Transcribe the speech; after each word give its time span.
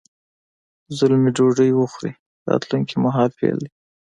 زلمی 0.97 1.31
ډوډۍ 1.37 1.71
وخوري 1.73 2.13
راتلونکي 2.49 2.95
مهال 3.05 3.29
فعل 3.37 3.57
دی. 3.63 3.69